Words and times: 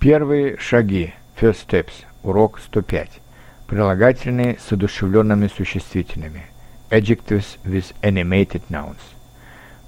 Первые 0.00 0.56
шаги. 0.56 1.12
First 1.38 1.68
steps. 1.68 1.92
Урок 2.22 2.58
105. 2.58 3.20
Прилагательные 3.66 4.56
с 4.58 4.72
одушевленными 4.72 5.48
существительными. 5.54 6.46
Adjectives 6.88 7.58
with 7.66 7.92
animated 8.00 8.62
nouns. 8.70 8.96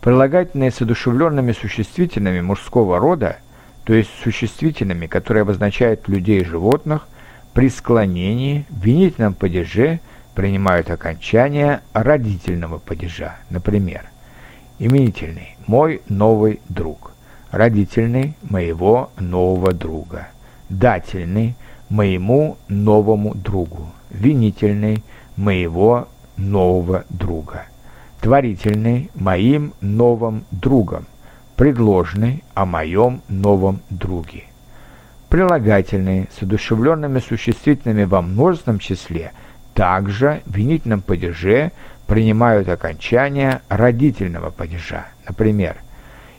Прилагательные 0.02 0.70
с 0.70 0.82
одушевленными 0.82 1.52
существительными 1.52 2.42
мужского 2.42 2.98
рода, 2.98 3.38
то 3.84 3.94
есть 3.94 4.10
существительными, 4.22 5.06
которые 5.06 5.42
обозначают 5.42 6.06
людей 6.08 6.42
и 6.42 6.44
животных, 6.44 7.08
при 7.54 7.70
склонении, 7.70 8.66
винительном 8.68 9.32
падеже 9.32 10.00
принимают 10.34 10.90
окончание 10.90 11.80
родительного 11.94 12.76
падежа. 12.76 13.36
Например, 13.48 14.04
именительный 14.78 15.56
«мой 15.66 16.02
новый 16.06 16.60
друг» 16.68 17.11
родительный 17.52 18.34
моего 18.42 19.10
нового 19.18 19.72
друга, 19.72 20.28
дательный 20.68 21.54
моему 21.88 22.56
новому 22.68 23.34
другу, 23.34 23.92
винительный 24.10 25.04
моего 25.36 26.08
нового 26.36 27.04
друга, 27.10 27.66
творительный 28.20 29.10
моим 29.14 29.74
новым 29.82 30.44
другом, 30.50 31.06
предложный 31.56 32.42
о 32.54 32.64
моем 32.64 33.20
новом 33.28 33.80
друге. 33.90 34.44
Прилагательные 35.28 36.28
с 36.36 36.42
одушевленными 36.42 37.18
существительными 37.18 38.04
во 38.04 38.22
множественном 38.22 38.78
числе 38.78 39.32
также 39.74 40.42
в 40.46 40.56
винительном 40.56 41.02
падеже 41.02 41.72
принимают 42.06 42.68
окончание 42.68 43.60
родительного 43.68 44.50
падежа. 44.50 45.06
Например, 45.26 45.76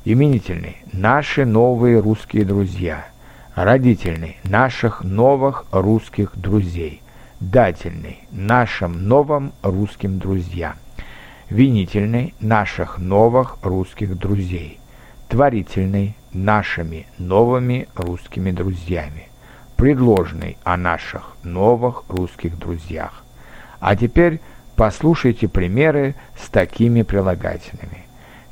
Именительный– 0.06 0.80
наши 0.92 1.46
новые 1.46 2.02
русские 2.02 2.44
друзья. 2.44 3.06
Родительный– 3.56 4.36
наших 4.44 5.02
новых 5.02 5.64
русских 5.72 6.36
друзей. 6.36 7.02
Дательный– 7.40 8.20
нашим 8.32 9.08
новым 9.08 9.54
русским 9.62 10.20
друзьям. 10.20 10.73
Винительный– 11.50 12.34
наших 12.42 12.98
новых 12.98 13.60
русских 13.62 14.18
друзей. 14.18 14.78
Творительный– 15.30 16.17
нашими 16.34 17.08
новыми 17.17 17.88
русскими 17.95 18.52
друзьями. 18.52 19.30
Предложный– 19.78 20.58
о 20.66 20.76
наших 20.76 21.38
новых 21.44 22.04
русских 22.10 22.60
друзьях. 22.60 23.23
А 23.80 23.95
теперь 23.95 24.42
послушайте 24.76 25.48
примеры 25.48 26.16
с 26.38 26.50
такими 26.50 27.04
прилагательными. 27.04 28.04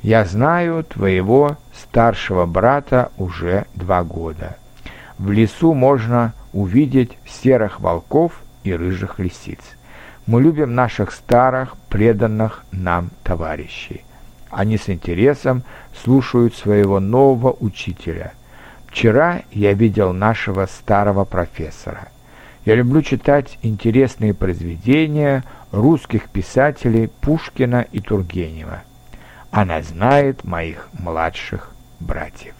Я 0.02 0.24
знаю 0.24 0.82
твоего 0.82 1.58
старшего 1.72 2.44
брата 2.44 3.12
уже 3.18 3.66
два 3.74 4.02
года. 4.02 4.56
В 5.16 5.30
лесу 5.30 5.74
можно 5.74 6.34
увидеть 6.52 7.16
серых 7.24 7.78
волков 7.78 8.42
и 8.64 8.74
рыжих 8.74 9.20
лисиц. 9.20 9.60
Мы 10.26 10.42
любим 10.42 10.74
наших 10.74 11.12
старых, 11.12 11.76
преданных 11.88 12.64
нам 12.72 13.10
товарищей. 13.22 14.04
Они 14.50 14.76
с 14.76 14.90
интересом 14.90 15.62
слушают 16.02 16.56
своего 16.56 16.98
нового 16.98 17.56
учителя. 17.60 18.32
Вчера 18.88 19.42
я 19.52 19.72
видел 19.72 20.12
нашего 20.12 20.66
старого 20.66 21.24
профессора. 21.24 22.08
Я 22.64 22.74
люблю 22.74 23.02
читать 23.02 23.56
интересные 23.62 24.34
произведения 24.34 25.44
русских 25.70 26.28
писателей 26.28 27.08
Пушкина 27.20 27.86
и 27.92 28.00
Тургенева. 28.00 28.82
Она 29.52 29.82
знает 29.82 30.44
моих 30.44 30.88
младших 30.94 31.74
братьев. 32.00 32.54